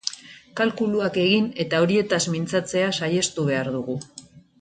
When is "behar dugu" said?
3.51-3.99